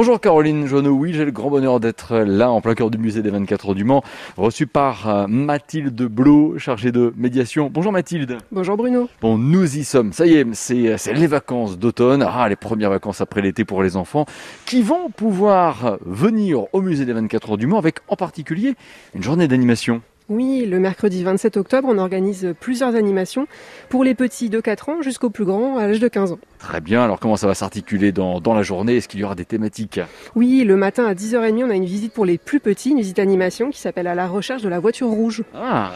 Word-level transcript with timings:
Bonjour 0.00 0.18
Caroline 0.18 0.66
Joanneau, 0.66 0.92
oui 0.92 1.12
j'ai 1.12 1.26
le 1.26 1.30
grand 1.30 1.50
bonheur 1.50 1.78
d'être 1.78 2.16
là 2.16 2.50
en 2.50 2.62
plein 2.62 2.74
cœur 2.74 2.90
du 2.90 2.96
musée 2.96 3.20
des 3.20 3.28
24 3.28 3.68
heures 3.68 3.74
du 3.74 3.84
Mans, 3.84 4.02
reçu 4.38 4.66
par 4.66 5.06
euh, 5.06 5.26
Mathilde 5.28 6.02
Blot, 6.04 6.54
chargée 6.56 6.90
de 6.90 7.12
médiation. 7.18 7.68
Bonjour 7.70 7.92
Mathilde. 7.92 8.38
Bonjour 8.50 8.78
Bruno. 8.78 9.10
Bon, 9.20 9.36
nous 9.36 9.76
y 9.76 9.84
sommes, 9.84 10.14
ça 10.14 10.24
y 10.24 10.36
est, 10.36 10.46
c'est 10.54 10.96
c'est 10.96 11.12
les 11.12 11.26
vacances 11.26 11.78
d'automne, 11.78 12.26
ah 12.26 12.48
les 12.48 12.56
premières 12.56 12.88
vacances 12.88 13.20
après 13.20 13.42
l'été 13.42 13.66
pour 13.66 13.82
les 13.82 13.98
enfants, 13.98 14.24
qui 14.64 14.80
vont 14.80 15.10
pouvoir 15.10 15.98
venir 16.06 16.64
au 16.72 16.80
musée 16.80 17.04
des 17.04 17.12
24 17.12 17.50
heures 17.50 17.58
du 17.58 17.66
Mans 17.66 17.76
avec 17.76 17.96
en 18.08 18.16
particulier 18.16 18.76
une 19.14 19.22
journée 19.22 19.48
d'animation. 19.48 20.00
Oui, 20.30 20.64
le 20.64 20.78
mercredi 20.78 21.24
27 21.24 21.56
octobre, 21.56 21.88
on 21.90 21.98
organise 21.98 22.54
plusieurs 22.60 22.94
animations 22.94 23.48
pour 23.88 24.04
les 24.04 24.14
petits 24.14 24.48
de 24.48 24.60
4 24.60 24.88
ans 24.88 25.02
jusqu'au 25.02 25.28
plus 25.28 25.44
grand 25.44 25.76
à 25.76 25.88
l'âge 25.88 25.98
de 25.98 26.06
15 26.06 26.30
ans. 26.32 26.38
Très 26.60 26.80
bien, 26.80 27.02
alors 27.02 27.18
comment 27.18 27.34
ça 27.36 27.48
va 27.48 27.54
s'articuler 27.54 28.12
dans, 28.12 28.40
dans 28.40 28.54
la 28.54 28.62
journée? 28.62 28.96
Est-ce 28.98 29.08
qu'il 29.08 29.18
y 29.18 29.24
aura 29.24 29.34
des 29.34 29.44
thématiques? 29.44 30.00
Oui, 30.36 30.62
le 30.64 30.76
matin 30.76 31.04
à 31.04 31.14
10h30, 31.14 31.64
on 31.64 31.70
a 31.70 31.74
une 31.74 31.84
visite 31.84 32.12
pour 32.12 32.24
les 32.24 32.38
plus 32.38 32.60
petits, 32.60 32.90
une 32.90 32.98
visite 32.98 33.18
animation 33.18 33.70
qui 33.70 33.80
s'appelle 33.80 34.06
à 34.06 34.14
la 34.14 34.28
recherche 34.28 34.62
de 34.62 34.68
la 34.68 34.78
voiture 34.78 35.08
rouge. 35.08 35.42
Ah, 35.52 35.90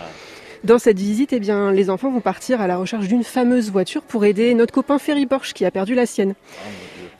Dans 0.65 0.81
cette 0.81 0.99
visite, 0.99 1.33
eh 1.33 1.39
bien, 1.39 1.71
les 1.71 1.89
enfants 1.89 2.11
vont 2.11 2.21
partir 2.21 2.61
à 2.61 2.67
la 2.67 2.77
recherche 2.77 3.07
d'une 3.07 3.23
fameuse 3.23 3.71
voiture 3.71 4.03
pour 4.03 4.25
aider 4.25 4.53
notre 4.55 4.75
copain 4.75 4.99
Ferry 4.99 5.27
Porsche 5.27 5.53
qui 5.55 5.65
a 5.65 5.71
perdu 5.71 5.95
la 5.95 6.07
sienne. 6.07 6.35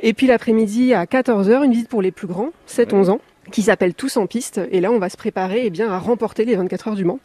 Et 0.01 0.15
puis 0.15 0.27
l'après-midi 0.27 0.95
à 0.95 1.05
14h, 1.05 1.65
une 1.65 1.71
visite 1.71 1.89
pour 1.89 2.03
les 2.03 2.11
plus 2.11 2.27
grands, 2.27 2.51
7-11 2.69 3.11
ans, 3.11 3.21
qui 3.51 3.63
s'appelle 3.63 3.95
Tous 3.95 4.17
en 4.17 4.27
piste. 4.27 4.61
Et 4.71 4.81
là, 4.81 4.91
on 4.91 4.99
va 4.99 5.09
se 5.09 5.17
préparer 5.17 5.63
eh 5.65 5.71
bien, 5.71 5.91
à 5.91 5.99
remporter 5.99 6.45
les 6.45 6.57
24 6.57 6.89
heures 6.89 6.97
du 6.97 7.05
Mans. 7.05 7.21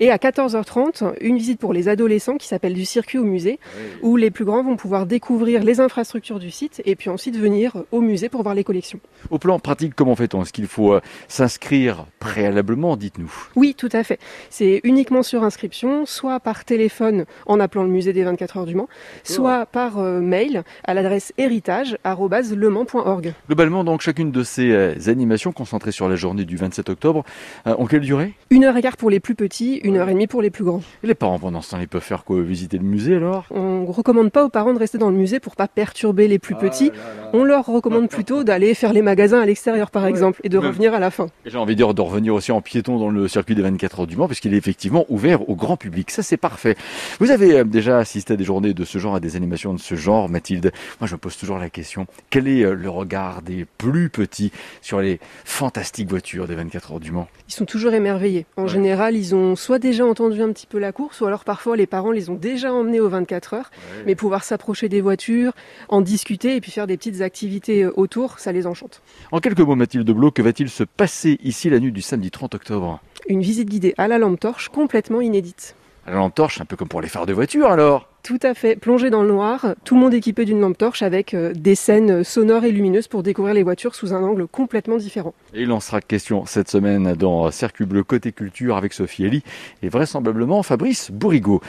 Et 0.00 0.10
à 0.10 0.16
14h30, 0.16 1.14
une 1.20 1.38
visite 1.38 1.58
pour 1.58 1.72
les 1.72 1.88
adolescents 1.88 2.36
qui 2.36 2.46
s'appelle 2.46 2.74
du 2.74 2.84
circuit 2.84 3.18
au 3.18 3.24
musée, 3.24 3.58
où 4.02 4.16
les 4.16 4.30
plus 4.30 4.44
grands 4.44 4.62
vont 4.62 4.76
pouvoir 4.76 5.06
découvrir 5.06 5.64
les 5.64 5.80
infrastructures 5.80 6.38
du 6.38 6.50
site 6.50 6.82
et 6.84 6.94
puis 6.96 7.08
ensuite 7.10 7.36
venir 7.36 7.84
au 7.90 8.00
musée 8.00 8.28
pour 8.28 8.42
voir 8.42 8.54
les 8.54 8.64
collections. 8.64 9.00
Au 9.30 9.38
plan 9.38 9.58
pratique, 9.58 9.94
comment 9.94 10.14
fait-on? 10.14 10.42
Est-ce 10.42 10.52
qu'il 10.52 10.66
faut 10.66 10.92
euh, 10.92 11.00
s'inscrire 11.28 12.04
préalablement, 12.18 12.96
dites-nous 12.96 13.32
Oui, 13.56 13.74
tout 13.76 13.88
à 13.92 14.04
fait. 14.04 14.18
C'est 14.50 14.80
uniquement 14.84 15.22
sur 15.22 15.42
inscription, 15.44 16.04
soit 16.06 16.40
par 16.40 16.64
téléphone 16.64 17.24
en 17.46 17.60
appelant 17.60 17.84
le 17.84 17.90
musée 17.90 18.12
des 18.12 18.24
24 18.24 18.58
heures 18.58 18.66
du 18.66 18.74
Mans, 18.74 18.88
soit 19.24 19.64
par 19.66 19.98
euh, 19.98 20.20
mail 20.20 20.64
à 20.84 20.94
l'adresse 20.94 21.32
héritage@lemans.org. 21.38 23.34
Globalement, 23.46 23.84
donc, 23.84 24.02
chacune 24.02 24.30
de 24.30 24.42
ces 24.42 24.70
euh, 24.70 24.94
animations 25.06 25.52
concentrées 25.58 25.92
sur 25.92 26.08
la 26.08 26.16
journée 26.16 26.44
du 26.44 26.56
27 26.56 26.88
octobre, 26.88 27.24
euh, 27.66 27.74
ont 27.78 27.86
quelle 27.86 28.00
durée? 28.00 28.32
Une 28.50 28.64
heure 28.64 28.76
et 28.76 28.82
quart 28.82 28.96
pour 28.96 29.10
les 29.10 29.20
plus 29.20 29.34
petits, 29.34 29.76
une 29.84 29.96
heure 29.96 30.08
et 30.08 30.14
demie 30.14 30.26
pour 30.28 30.40
les 30.40 30.50
plus 30.50 30.64
grands. 30.64 30.80
Et 31.02 31.06
les 31.08 31.14
parents, 31.14 31.38
pendant 31.38 31.60
ce 31.60 31.70
temps, 31.72 31.80
ils 31.80 31.88
peuvent 31.88 32.00
faire 32.02 32.24
quoi? 32.24 32.40
Visiter 32.40 32.78
le 32.78 32.84
musée 32.84 33.16
alors? 33.16 33.46
On 33.50 33.84
recommande 33.86 34.30
pas 34.30 34.44
aux 34.44 34.48
parents 34.48 34.72
de 34.72 34.78
rester 34.78 34.96
dans 34.98 35.10
le 35.10 35.16
musée 35.16 35.40
pour 35.40 35.56
pas 35.56 35.68
perturber 35.68 36.28
les 36.28 36.38
plus 36.38 36.54
petits. 36.54 36.92
On 37.32 37.44
leur 37.44 37.66
recommande 37.66 38.08
plutôt 38.08 38.44
d'aller 38.44 38.72
faire 38.74 38.92
les 38.92 39.02
magasins 39.02 39.40
à 39.40 39.46
l'extérieur 39.46 39.90
par 39.90 40.06
exemple 40.06 40.40
et 40.44 40.48
de 40.48 40.56
Ouais. 40.58 40.68
revenir 40.68 40.94
à 40.94 40.98
la 41.00 41.10
fin. 41.10 41.26
J'ai 41.44 41.58
envie 41.58 41.74
de 41.74 41.78
dire 41.78 41.92
de 41.94 42.00
revenir 42.02 42.34
aussi 42.34 42.52
en 42.52 42.60
piéton 42.60 42.98
dans 42.98 43.10
le 43.10 43.26
circuit 43.28 43.54
des 43.54 43.62
24 43.62 44.00
heures 44.00 44.06
du 44.06 44.16
Mans, 44.16 44.26
puisqu'il 44.28 44.54
est 44.54 44.56
effectivement 44.56 45.04
ouvert 45.08 45.48
au 45.50 45.56
grand 45.56 45.76
public. 45.76 46.10
Ça, 46.10 46.22
c'est 46.22 46.36
parfait. 46.36 46.76
Vous 47.20 47.30
avez 47.32 47.58
euh, 47.58 47.64
déjà 47.64 47.98
assisté 47.98 48.34
à 48.34 48.36
des 48.36 48.44
journées 48.44 48.74
de 48.74 48.84
ce 48.84 48.98
genre, 48.98 49.14
à 49.16 49.20
des 49.20 49.34
animations 49.36 49.74
de 49.74 49.78
ce 49.80 49.94
genre, 49.96 50.28
Mathilde? 50.28 50.72
Moi, 51.00 51.08
je 51.08 51.14
me 51.14 51.18
pose 51.18 51.36
toujours 51.36 51.58
la 51.58 51.70
question, 51.70 52.06
quel 52.30 52.46
est 52.48 52.62
euh, 52.64 52.74
le 52.74 52.88
regard 52.90 53.42
des 53.42 53.66
plus 53.78 54.08
petits 54.10 54.52
sur 54.82 55.00
les 55.00 55.18
fantastiques 55.48 56.08
voitures 56.10 56.46
des 56.46 56.54
24 56.54 56.92
heures 56.92 57.00
du 57.00 57.10
Mans 57.10 57.26
Ils 57.48 57.52
sont 57.54 57.64
toujours 57.64 57.92
émerveillés. 57.94 58.46
En 58.56 58.62
Ouais. 58.62 58.68
général, 58.68 59.16
ils 59.16 59.34
ont 59.34 59.56
soit 59.56 59.78
déjà 59.78 60.04
entendu 60.04 60.42
un 60.42 60.52
petit 60.52 60.66
peu 60.66 60.78
la 60.78 60.92
course, 60.92 61.20
ou 61.20 61.26
alors 61.26 61.42
parfois 61.44 61.76
les 61.76 61.86
parents 61.86 62.12
les 62.12 62.28
ont 62.30 62.34
déjà 62.34 62.72
emmenés 62.72 63.00
aux 63.00 63.08
24 63.08 63.54
heures. 63.54 63.70
Mais 64.06 64.14
pouvoir 64.14 64.44
s'approcher 64.44 64.88
des 64.88 65.00
voitures, 65.00 65.52
en 65.88 66.00
discuter 66.02 66.54
et 66.54 66.60
puis 66.60 66.70
faire 66.70 66.86
des 66.86 66.96
petites 66.96 67.22
activités 67.22 67.82
euh, 67.84 67.92
autour, 67.96 68.38
ça 68.38 68.52
les 68.52 68.66
enchante. 68.66 69.00
En 69.32 69.40
quelques 69.40 69.60
mots, 69.60 69.74
Mathilde 69.74 70.08
Blot, 70.10 70.30
que 70.30 70.42
va-t-il 70.42 70.68
se 70.68 70.84
passer 70.84 71.38
ici 71.42 71.70
la 71.70 71.80
nuit 71.80 71.92
du 71.92 72.02
samedi 72.02 72.30
30 72.30 72.54
octobre? 72.54 73.00
Une 73.28 73.40
visite 73.40 73.68
guidée 73.70 73.94
à 73.98 74.06
la 74.06 74.18
lampe 74.18 74.38
torche 74.38 74.68
complètement 74.68 75.20
inédite. 75.22 75.74
À 76.06 76.10
la 76.10 76.16
lampe 76.18 76.34
torche, 76.34 76.60
un 76.60 76.64
peu 76.66 76.76
comme 76.76 76.88
pour 76.88 77.00
les 77.00 77.08
phares 77.08 77.26
de 77.26 77.32
voiture 77.32 77.68
alors? 77.70 78.08
Tout 78.22 78.38
à 78.42 78.54
fait, 78.54 78.76
plongé 78.76 79.10
dans 79.10 79.22
le 79.22 79.28
noir, 79.28 79.74
tout 79.84 79.94
le 79.94 80.00
monde 80.00 80.12
équipé 80.12 80.44
d'une 80.44 80.60
lampe 80.60 80.76
torche 80.76 81.02
avec 81.02 81.32
euh, 81.34 81.52
des 81.54 81.74
scènes 81.74 82.24
sonores 82.24 82.64
et 82.64 82.72
lumineuses 82.72 83.08
pour 83.08 83.22
découvrir 83.22 83.54
les 83.54 83.62
voitures 83.62 83.94
sous 83.94 84.12
un 84.12 84.22
angle 84.22 84.46
complètement 84.46 84.96
différent. 84.96 85.34
Et 85.54 85.62
il 85.62 85.72
en 85.72 85.80
sera 85.80 86.00
question 86.00 86.44
cette 86.44 86.68
semaine 86.68 87.14
dans 87.14 87.50
Circuit 87.50 87.86
Bleu 87.86 88.02
Côté 88.02 88.32
Culture 88.32 88.76
avec 88.76 88.92
Sophie 88.92 89.24
Elie 89.24 89.42
et 89.82 89.88
vraisemblablement 89.88 90.62
Fabrice 90.62 91.10
Bourrigaud. 91.10 91.62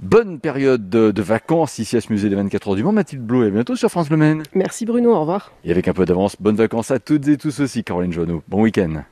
Bonne 0.00 0.38
période 0.38 0.90
de, 0.90 1.12
de 1.12 1.22
vacances 1.22 1.78
ici 1.78 1.96
à 1.96 2.00
ce 2.00 2.12
musée 2.12 2.28
des 2.28 2.36
24 2.36 2.68
heures 2.68 2.76
du 2.76 2.84
Mans. 2.84 2.92
Mathilde 2.92 3.22
Blot 3.22 3.44
et 3.44 3.46
à 3.46 3.50
bientôt 3.50 3.76
sur 3.76 3.90
France 3.90 4.10
Le 4.10 4.16
Maine. 4.16 4.42
Merci 4.54 4.84
Bruno, 4.84 5.14
au 5.14 5.20
revoir. 5.20 5.52
Et 5.64 5.70
avec 5.70 5.88
un 5.88 5.92
peu 5.92 6.04
d'avance, 6.04 6.36
bonnes 6.38 6.56
vacances 6.56 6.90
à 6.90 6.98
toutes 6.98 7.26
et 7.28 7.36
tous 7.36 7.60
aussi, 7.60 7.84
Caroline 7.84 8.12
Joanneau. 8.12 8.42
Bon 8.48 8.62
week-end. 8.62 9.02